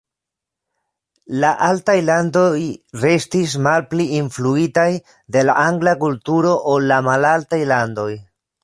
[1.43, 2.55] La altaj landoj
[3.03, 4.89] restis malpli influitaj
[5.37, 8.13] de la angla kulturo ol la malaltaj landoj.